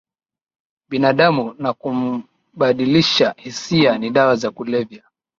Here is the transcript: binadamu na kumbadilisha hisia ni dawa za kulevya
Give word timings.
binadamu 0.89 1.55
na 1.57 1.73
kumbadilisha 1.73 3.35
hisia 3.37 3.97
ni 3.97 4.09
dawa 4.09 4.35
za 4.35 4.51
kulevya 4.51 5.03